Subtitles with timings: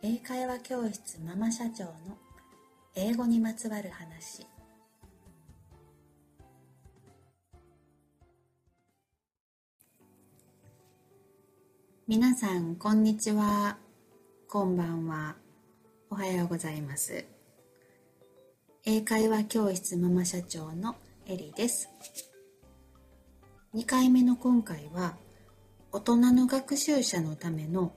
[0.00, 1.92] 英会話教室ママ社長の
[2.94, 4.46] 英語にまつわる話。
[12.06, 13.76] 皆さんこんにちは。
[14.48, 15.34] こんばんは。
[16.10, 17.24] おはようございます。
[18.84, 20.94] 英会話教室ママ社長の
[21.26, 21.88] エリです。
[23.74, 25.16] 2回目の今回は
[25.90, 27.92] 大人の学習者のための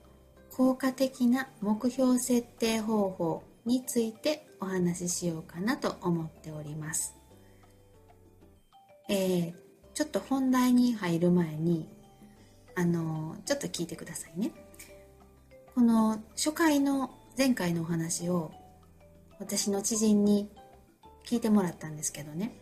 [0.56, 7.16] 効果的な目標設定方法についてお話ししようかなと思っております。
[9.08, 9.54] えー、
[9.94, 11.88] ちょっと本題に入る前に、
[12.74, 14.52] あのちょっと聞いてくださいね。
[15.74, 18.52] この初回の前回のお話を
[19.38, 20.50] 私の知人に
[21.24, 22.54] 聞いてもらったんですけどね、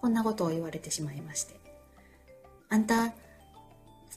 [0.00, 1.58] こんなことを言われてしまいまして。
[2.68, 3.12] あんた、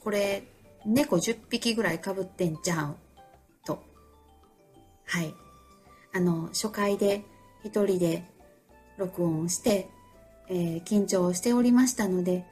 [0.04, 0.44] これ
[0.86, 2.96] 猫10匹ぐらいかぶってんじゃん
[3.64, 3.82] と。
[5.06, 5.34] はい。
[6.14, 7.24] あの初回で
[7.64, 8.24] 一人で
[8.98, 9.88] 録音して、
[10.48, 12.44] えー、緊張しておりましたので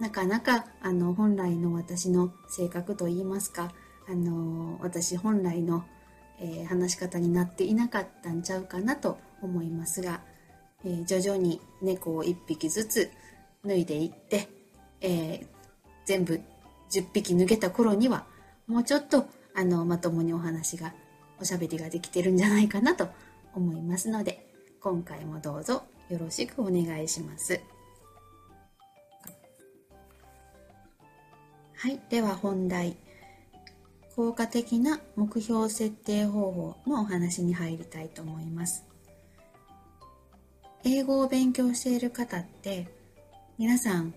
[0.00, 3.72] なかなかあの本来の私の性格といいますか
[4.08, 5.84] あの私本来の、
[6.40, 10.20] えー、話し方になっていなかったんちゃうかなと思いますが、
[10.84, 13.10] えー、徐々に猫を1匹ずつ
[13.64, 14.48] 脱いでいって、
[15.00, 15.46] え
[16.04, 16.40] 全部
[16.90, 18.26] 10匹抜けた頃には
[18.66, 20.92] もうちょっとあのまともにお話が
[21.40, 23.08] おしゃべりができてるんじゃないかなと
[23.54, 24.46] 思いますので
[24.80, 27.60] 今回もどうぞよろしくお願いします。
[31.78, 32.96] はい、では本題
[34.14, 38.84] 効果的な目標設定方法のお話に入りたいと思います。
[40.84, 42.88] 英語を勉強している方って
[43.58, 44.14] 皆さん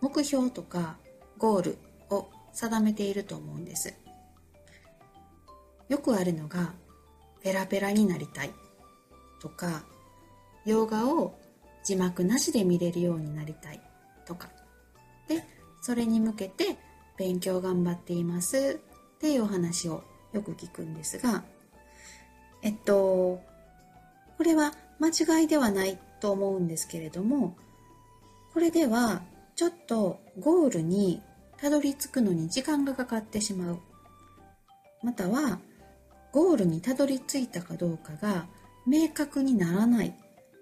[0.00, 0.96] 目標とか
[1.36, 1.78] ゴール
[2.14, 3.94] を定めていると思うんです。
[5.88, 6.72] よくあるのが
[7.42, 8.50] ペラペラになりたい
[9.40, 9.82] とか
[10.64, 11.34] 洋画を
[11.84, 13.80] 字幕なしで見れるようになりたい
[14.26, 14.48] とか。
[15.28, 15.44] で
[15.80, 16.76] それに向けて
[17.16, 18.80] 勉強頑張っています
[19.16, 20.02] っていうお話を
[20.32, 21.44] よく聞くんですが
[22.62, 23.40] えっと
[24.36, 27.56] これは間違いではないと思うんですけれども
[28.52, 29.22] これでは
[29.56, 31.22] ちょっとゴールに
[31.62, 33.78] たどり着くのに時間がかかってしまう
[35.04, 35.60] または
[36.32, 38.46] ゴールにたどり着いたかどうかが
[38.84, 40.12] 明確にならない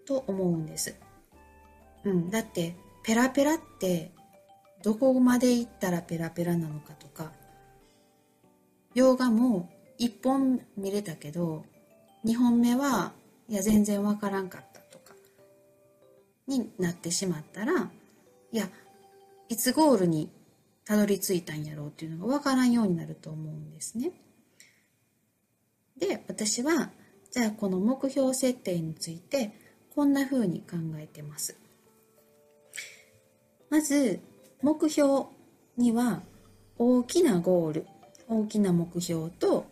[0.06, 0.94] と思うんです。
[2.04, 4.12] うん、だってペラペラって
[4.82, 7.32] どこまで行ったらペラペラなのかとか
[8.94, 11.64] 洋画も1本見れたけど
[12.26, 13.12] 2本目は
[13.48, 15.14] いや全然わからんかったとか
[16.46, 17.90] になってしまったら
[18.52, 18.68] いや
[19.48, 20.30] いつゴールに
[20.84, 24.12] たどり着いたんやろうっていうのがわからんようになると思うんですね。
[25.98, 26.90] で私は
[27.30, 29.52] じゃあこの目標設定について
[29.94, 31.56] こんな風に考えてます。
[33.68, 34.20] まず
[34.62, 35.26] 目標
[35.76, 36.22] には
[36.76, 37.86] 大きなゴール
[38.28, 39.66] 大きな目標と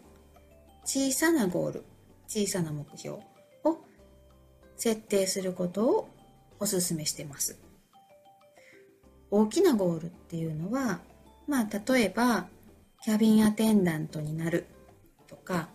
[0.85, 1.85] 小さなゴール
[2.29, 3.19] 小さな目標
[3.65, 3.79] を
[4.77, 6.09] 設定することを
[6.61, 7.68] お勧めしてます。
[9.31, 11.01] 大きなゴールっていうのは
[11.47, 12.47] まあ例えば
[13.03, 14.67] キャビンアテンダントになる
[15.27, 15.69] とか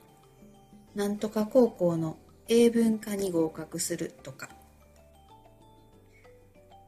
[0.95, 4.49] なんとか高校の英文科に合格するとか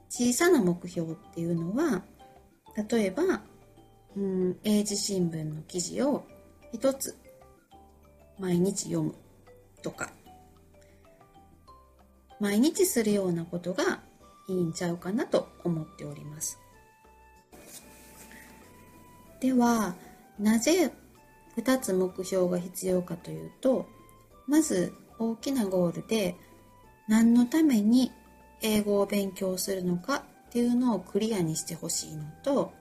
[0.09, 2.03] 小さな目標っていうのは
[2.89, 3.41] 例えば
[4.15, 6.25] うん英字新聞の記事を
[6.71, 7.17] 一つ
[8.39, 9.15] 毎日読む
[9.81, 10.11] とか
[12.39, 14.01] 毎日するようなことが
[14.47, 16.59] いいんちゃうかなと思っております。
[19.39, 19.95] では
[20.39, 20.91] なぜ
[21.57, 23.87] 2つ目標が必要かというと
[24.47, 26.35] まず大きなゴールで
[27.07, 28.11] 何のために
[28.61, 32.73] 英語を勉強するのかっていうのをクリアにしてほしいのと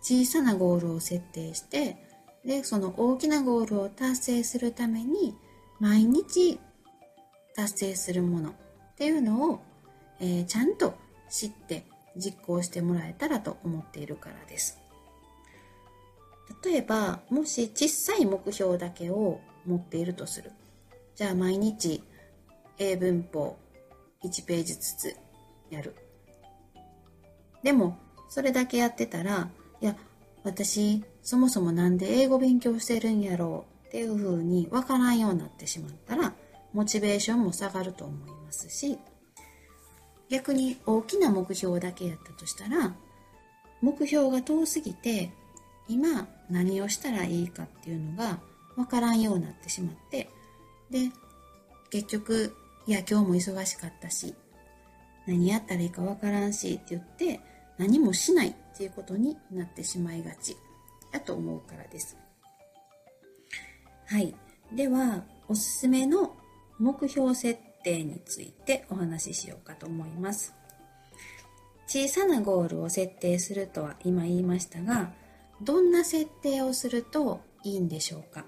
[0.00, 1.96] 小さなゴールを設定して
[2.44, 5.34] でその大きなゴールを達成するために
[5.80, 6.60] 毎日
[7.54, 8.52] 達成するものっ
[8.96, 9.60] ていうのを、
[10.22, 10.94] えー、ちゃんと
[11.28, 11.84] 知って
[12.16, 14.82] 実行してもらえたらと思っているからです。
[16.64, 20.52] 例えばもし小さい目標だけを持っているとする
[21.14, 22.02] じゃあ毎日
[22.78, 23.56] 英文法
[24.24, 25.16] 1ページずつ
[25.70, 25.94] やる
[27.62, 27.98] でも
[28.28, 29.48] それだけやってたら
[29.80, 29.96] いや
[30.44, 36.32] 私そもそも何で英語勉強してるんやろうっていうふうに分からんようになってしまったら
[36.72, 38.98] モチベーションも下がると思いますし
[40.32, 42.94] 逆に大きな目標だけやったとしたら
[43.82, 45.30] 目標が遠すぎて
[45.88, 48.40] 今何をしたらいいかっていうのが
[48.76, 50.30] わからんようになってしまって
[50.90, 51.10] で
[51.90, 52.56] 結局
[52.86, 54.34] いや今日も忙しかったし
[55.26, 57.40] 何やったらいいかわからんしって言って
[57.76, 60.56] 何もしないっていうことになってしまいがち
[61.12, 62.16] だと思うからです。
[64.06, 64.34] はい。
[64.74, 66.34] では、おすすめの
[66.78, 70.54] 目標設定についてお話ししようかと思います。
[71.86, 75.12] 小さなゴールを設定するとは今言いましたが、
[75.60, 78.44] どんな設定をするといいんでしょうか？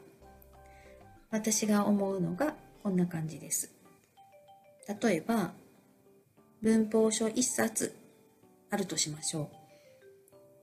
[1.31, 3.73] 私が思うのがこんな感じです。
[5.03, 5.53] 例えば、
[6.63, 7.95] 文法書1冊
[8.71, 9.51] あるとしましょ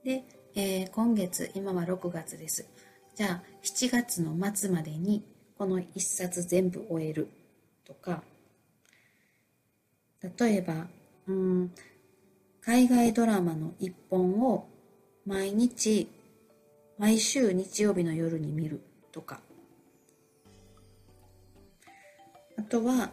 [0.02, 0.06] う。
[0.06, 0.24] で、
[0.54, 2.66] えー、今月、今は6月です。
[3.14, 5.24] じゃあ、7月の末までに
[5.58, 7.28] この1冊全部終える
[7.84, 8.22] とか、
[10.38, 10.86] 例えば、
[11.26, 11.72] うん、
[12.60, 14.68] 海外ドラマの1本を
[15.26, 16.08] 毎日、
[16.98, 18.80] 毎週日曜日の夜に見る
[19.10, 19.40] とか、
[22.56, 23.10] あとは、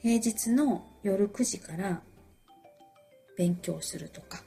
[0.00, 2.00] 平日の夜9時から
[3.36, 4.42] 勉強するとか、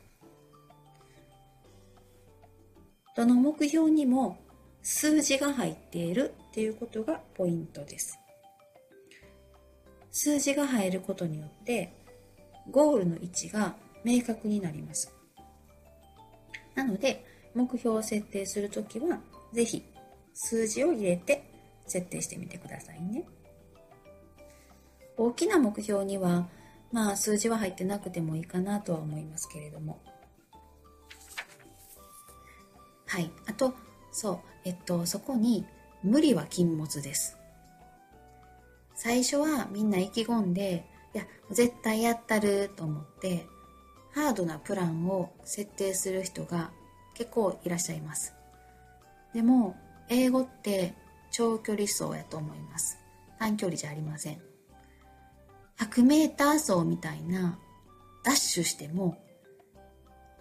[3.15, 4.37] どの目標にも
[4.81, 8.20] 数字が入っているっていうことがポイントです。
[10.11, 11.93] 数字が入ることによって
[12.69, 15.13] ゴールの位置が明確になります。
[16.75, 19.19] なので目標を設定するときは
[19.53, 19.83] ぜひ
[20.33, 21.43] 数字を入れて
[21.85, 23.25] 設定してみてくださいね。
[25.17, 26.47] 大きな目標には
[26.91, 29.99] まあ数字は入ってなくてもいいかなとは思いますけれども
[33.11, 33.29] はい。
[33.45, 33.73] あと、
[34.13, 35.65] そう、えっと、そこに、
[36.01, 37.37] 無理は禁物です。
[39.03, 43.47] 最初はみんな意気込んで、いや、絶対やったると思って、
[44.11, 46.69] ハードなプランを設定する人が
[47.15, 48.35] 結構いらっしゃいます。
[49.33, 49.75] でも、
[50.07, 50.93] 英語って
[51.31, 52.99] 長距離走やと思います。
[53.39, 54.41] 短距離じゃありません。
[55.79, 57.57] 100メーター走みたいな
[58.23, 59.17] ダッシュしても、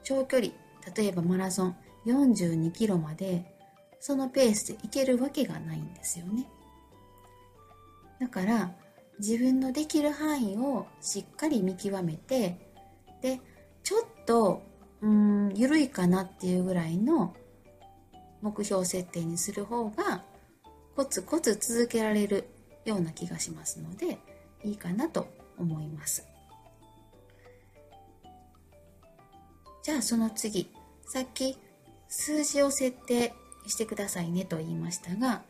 [0.02, 0.52] 長距離、
[0.94, 3.56] 例えばマラソン、42キロまで
[4.00, 6.46] そのペースで行けるわけがないんですよね。
[8.20, 8.72] だから
[9.18, 12.58] 自分のできる範囲をしっかり見極めて
[13.22, 13.40] で
[13.82, 14.62] ちょっと
[15.02, 17.34] うん緩いかなっていうぐらいの
[18.42, 20.22] 目標設定にする方が
[20.96, 22.48] コツコツ続けられる
[22.84, 24.18] ような気がしますので
[24.64, 25.26] いいかなと
[25.58, 26.26] 思います。
[29.82, 30.70] じゃあその次
[31.06, 31.56] さっき
[32.08, 33.32] 数字を設定
[33.66, 35.42] してくださいねと言いましたが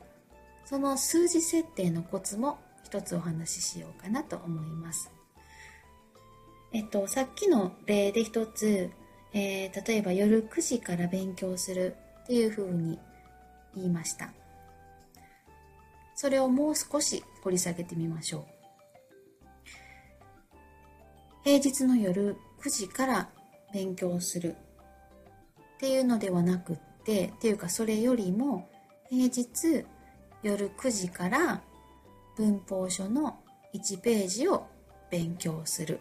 [0.70, 5.10] その数字設定のコツも一つお話ししようかなと思います。
[6.70, 8.88] えっと、さっきの例で一つ、
[9.32, 13.00] えー、例えば夜9時から勉強するっていうふうに
[13.74, 14.32] 言いました。
[16.14, 18.44] それをもう少し掘り下げてみましょう。
[21.42, 23.28] 平日の夜9時から
[23.74, 24.56] 勉強するっ
[25.80, 28.70] ていうのではなくってっていうかそれよりも
[29.08, 29.84] 平日
[30.42, 31.60] 夜9時から
[32.36, 33.38] 文法書の
[33.74, 34.66] 1ページを
[35.10, 36.00] 勉強する。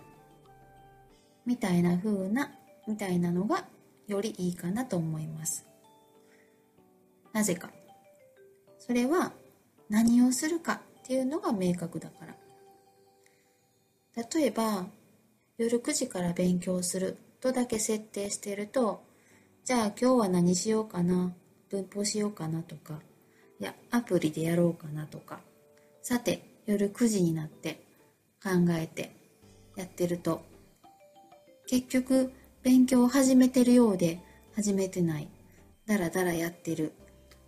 [1.45, 2.51] みたいな風な
[2.87, 3.65] みたいなのが
[4.07, 5.65] よりいいかなと思います。
[7.33, 7.69] なぜか。
[8.77, 9.33] それは
[9.89, 12.35] 何をするかっていうのが明確だから。
[14.15, 14.87] 例えば
[15.57, 19.03] 夜9時から勉強するとだけ設定していると
[19.63, 21.33] じゃあ今日は何しようかな
[21.69, 22.99] 文法しようかなとか
[23.59, 25.39] やアプリでやろうかなとか。
[26.01, 27.83] さて夜9時になって
[28.43, 29.11] 考えて
[29.75, 30.43] やってると。
[31.67, 32.31] 結局
[32.63, 34.19] 勉強を始めてるようで
[34.55, 35.27] 始めてない。
[35.85, 36.93] だらだらやってる。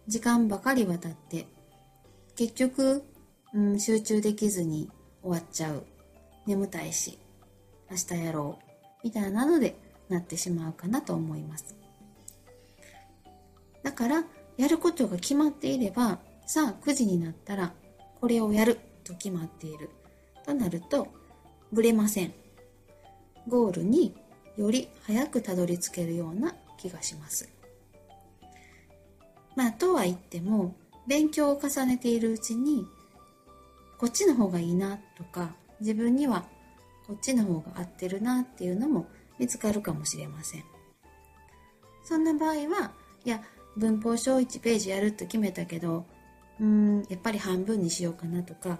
[0.07, 1.47] 時間ばかり渡って
[2.35, 3.03] 結局、
[3.53, 4.89] うん、集中できずに
[5.21, 5.85] 終わっちゃう。
[6.47, 7.19] 眠たいし
[7.89, 8.71] 明日やろう。
[9.03, 9.75] みたいなので
[10.09, 11.75] なってしまうかなと思います。
[13.83, 14.23] だから
[14.61, 17.73] やることが決まっていればさあ9時になったら
[18.19, 19.89] これをやると決まっている。
[20.45, 21.07] となると
[21.71, 22.33] ぶれません。
[23.47, 24.13] ゴールに
[24.57, 27.49] より早くたどり着けるような気がします。
[29.55, 30.75] まあとは言っても
[31.07, 32.85] 勉強を重ねているうちに
[33.97, 36.45] こっちの方がいいなとか自分には
[37.07, 39.07] こっちの方が合ってるなっていうのも
[39.39, 40.63] 見つかるかもしれません。
[42.03, 42.91] そんな場合は
[43.25, 43.41] いや
[43.77, 46.05] 文法書を1ページやると決めたけど
[46.59, 48.79] うんやっぱり半分にしようかなとか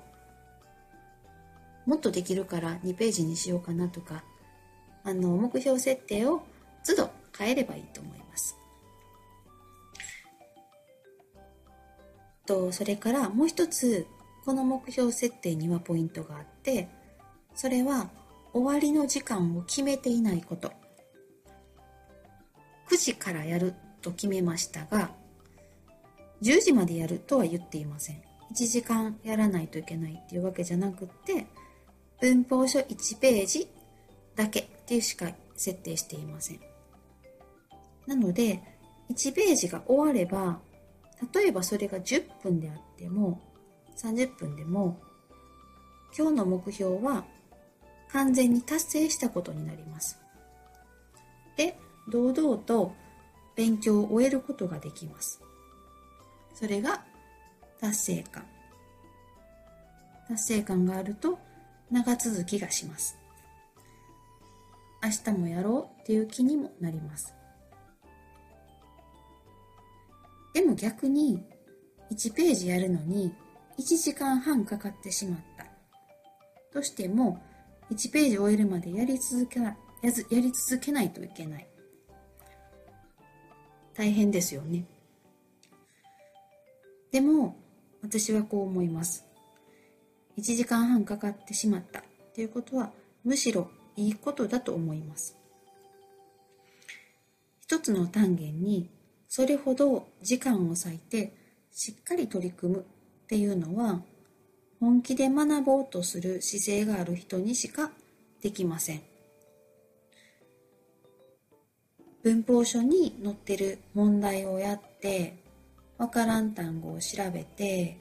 [1.86, 4.24] もっとできるから2ページにしようかなとか
[5.04, 6.44] あの目標設定を
[6.86, 8.58] 都度変えればいいと思います。
[12.46, 14.06] とそれからもう一つ
[14.46, 16.90] この目標設定にはポイントがあって
[17.56, 18.10] それは
[18.54, 20.72] 終わりの時間を決めていないこと。
[22.90, 25.12] 9時からやると決めましたが
[26.42, 28.22] 10時までやるとは言っていません。
[28.52, 31.48] 1時間やらないといけないっていうわけじゃなくって
[32.20, 33.70] 文法書1ページ
[34.36, 36.60] だけっていうしか設定していません。
[38.08, 38.62] なので
[39.10, 40.60] 1ページが終われば
[41.34, 43.40] 例えばそれが10分であっても
[43.98, 45.00] 30分でも
[46.18, 47.24] 今日の目標は
[48.12, 50.20] 完全に達成したことになります。
[51.56, 51.78] で
[52.12, 52.94] 堂々と
[53.56, 55.42] 勉強を終えることができます。
[56.54, 57.04] それが
[57.80, 58.46] 達成感。
[60.28, 61.40] 達成感があると
[61.90, 63.18] 長続きがします。
[65.04, 67.34] 明日もやろうっていう気にもなります。
[70.54, 71.44] でも逆に
[72.12, 73.34] 1ページやるのに
[73.80, 75.66] 1時間半かかってしまった。
[76.72, 77.42] としても
[77.92, 79.74] 1ページ終えるまでやり続けや
[80.30, 81.68] り続けないといけない。
[83.96, 84.86] 大変ですよね。
[87.12, 87.56] でも
[88.02, 89.26] 私はこう思います。
[90.38, 92.04] 1時間半かかってしまった。
[92.34, 92.92] ということは
[93.24, 95.38] むしろいいことだと思います。
[97.62, 98.90] 一つの単元に
[99.28, 101.34] それほど時間を割いて
[101.72, 104.02] しっかり取り組むっていうのは
[104.80, 107.92] 本気で学ぼうとする姿勢がある人にしか
[108.42, 109.11] できません。
[112.24, 115.38] 文法書に載ってる問題をやって
[115.98, 117.98] わからん単語を調べて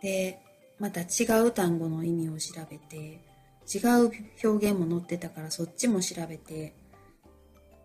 [0.00, 0.40] で
[0.78, 3.20] また違う単語の意味を調べて
[3.66, 4.12] 違う
[4.44, 6.74] 表現も載ってたからそっちも調べて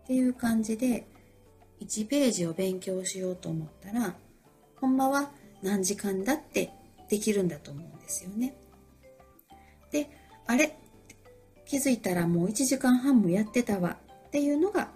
[0.04, 1.06] っていう感じで
[1.82, 4.14] 1ページを勉強しようと思ったら
[4.80, 5.30] ほんまは
[5.62, 6.70] 何時間だって
[7.08, 8.54] できるんだと思うんですよね。
[9.90, 10.08] で
[10.46, 10.76] あれ？
[11.66, 13.96] 気づいたらもう1時間半もやってたわ
[14.34, 14.88] っていうのが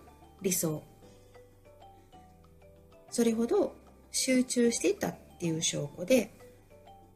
[0.43, 0.83] 理想。
[3.09, 3.73] それほど
[4.11, 6.35] 集中していたっていう証拠で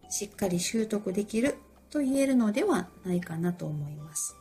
[0.09, 1.57] しっかり習得できる
[1.91, 4.37] と言えるのではないかなと思います。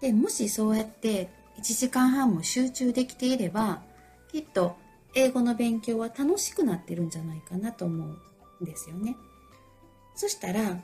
[0.00, 1.28] でもしそうやって
[1.58, 3.82] 1時間半も集中できていれば
[4.32, 4.76] きっと
[5.14, 8.02] 英語の勉強は楽しくなってるんじゃないかなと思
[8.60, 9.14] うんですよね。
[10.14, 10.78] そしたら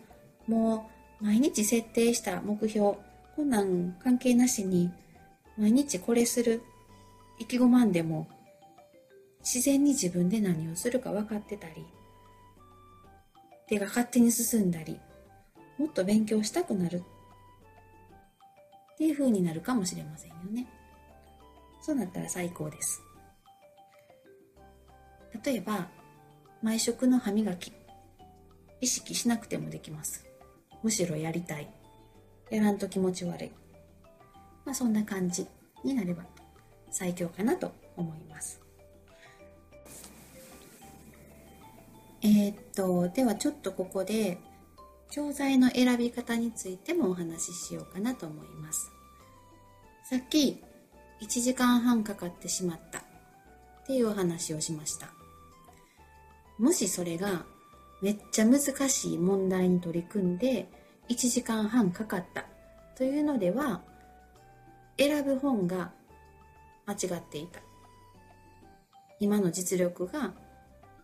[0.46, 2.98] もう毎日設定した目標
[3.34, 4.90] こんなん関係なしに
[5.56, 6.62] 毎日これする
[7.38, 8.28] 意気込まんでも
[9.40, 11.86] 自然に自分で何をするか分かってたり
[13.66, 15.00] 手が勝手に進んだり
[15.78, 17.02] もっと勉強したくなる
[18.94, 20.66] っていう風になるかもしれませんよね。
[21.80, 23.02] そうなったら最高です。
[25.42, 25.88] 例えば
[26.62, 27.72] 毎食の歯磨き
[28.80, 30.24] 意識しなくてもできます。
[30.82, 31.68] むしろやりたい。
[32.52, 33.50] やらんと気持ち悪い。
[34.66, 35.46] まあそんな感じ
[35.82, 36.22] になれば
[36.90, 38.60] 最強かなと思います。
[42.20, 44.38] えー、っとではちょっとここで
[45.10, 48.90] 教材の選び方についてもお話ししようかなと思います。
[50.04, 50.62] さっき
[51.22, 53.02] 1時間半かかってしまったっ
[53.86, 55.08] ていうお話をしました。
[56.58, 57.46] もしそれが
[58.02, 60.68] めっちゃ難しい問題に取り組んで
[61.08, 62.44] 1時間半かかった。
[62.96, 63.80] というのでは
[64.98, 65.90] 選ぶ本が
[66.86, 67.60] 間違っていた。
[69.18, 70.32] 今の実力が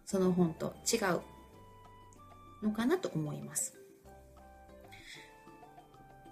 [0.04, 1.20] その本と違う
[2.62, 3.76] のかなと思います。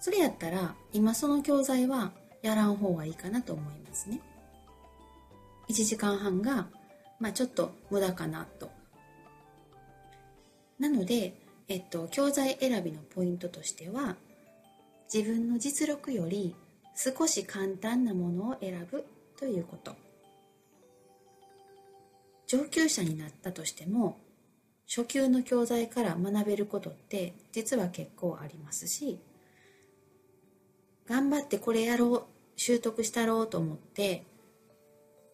[0.01, 4.21] それやったら今その教材はやらん方がいいかなと思いますね。
[5.69, 6.69] 1時間半が、
[7.19, 8.71] まあ、ちょっと無駄かなと。
[10.79, 11.35] なので、
[11.69, 14.17] えっと、教材選びのポイントとしては
[15.13, 16.55] 自分の実力より
[16.95, 19.05] 少し簡単なものを選ぶ
[19.39, 19.95] ということ。
[22.47, 24.19] 上級者になったとしても
[24.89, 29.19] 初級の教材から学べることって実は結構ありますし
[31.07, 32.25] 頑張ってこれやろう
[32.57, 34.25] 習得したろうと思って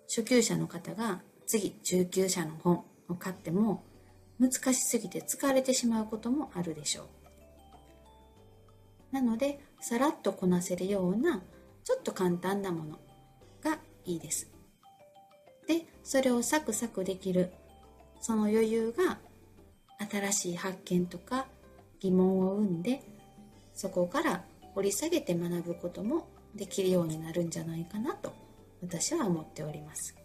[0.08, 3.82] 初級者の方が次中級者の本を買っても
[4.42, 7.06] 難しすぎて疲れてしまうこともあるでしょう。
[9.12, 11.40] なのでさらっとこなせるような
[11.84, 12.98] ちょっと簡単なもの
[13.62, 14.50] がいいです。
[15.68, 17.52] でそれをサクサクできる
[18.20, 19.18] その余裕が
[20.10, 21.46] 新しい発見とか
[22.00, 23.00] 疑問を生んで
[23.74, 24.44] そこから
[24.74, 28.32] 掘り下げて学ぶこともできるようになるんじゃないかなと
[28.82, 30.16] 私は思っております。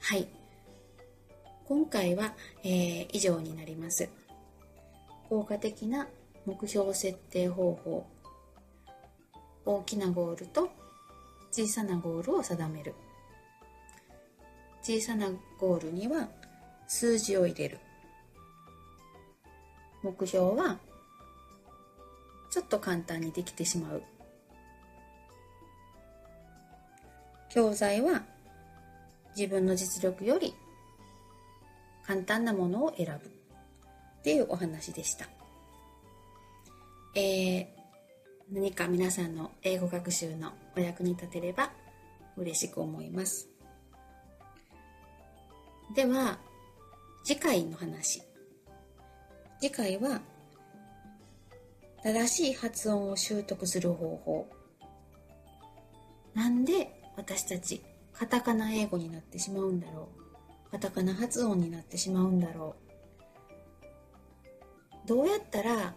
[0.00, 0.45] はい。
[1.68, 2.32] 今回は、
[2.62, 4.08] えー、以上になります。
[5.28, 6.06] 効果的な
[6.44, 8.06] 目標設定方法。
[9.64, 10.70] 大きなゴールと
[11.50, 12.94] 小さなゴールを定める。
[14.80, 16.28] 小さなゴールには
[16.86, 17.80] 数字を入れる。
[20.04, 20.78] 目標は
[22.48, 24.02] ちょっと簡単にできてしまう。
[27.50, 28.22] 教材は
[29.36, 30.54] 自分の実力より
[32.06, 35.26] 簡単なものを選ぶっていうお話でした。
[37.14, 37.66] えー、
[38.52, 41.70] 何か皆さんの英語学習のお役に立てれば
[42.36, 43.48] 嬉しく思います。
[45.94, 46.38] では、
[47.24, 48.22] 次回の話。
[49.60, 50.20] 次回は、
[52.02, 54.48] 正しい発音を習得する方法。
[56.34, 57.82] なんで私たち
[58.12, 60.25] カタカナ英語になってしまうんだろう
[60.70, 62.76] カタカナ発音になってしまうんだろ
[65.04, 65.94] うどうやったら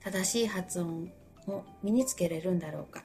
[0.00, 1.10] 正しい発音
[1.46, 3.04] を身につけれるんだろうか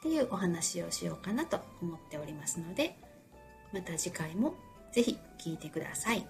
[0.00, 2.96] っていうお話をしようかなと思っておりますので
[3.72, 4.54] また次回も
[4.92, 6.26] ぜひ聞いてください。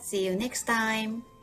[0.00, 1.37] See you next time!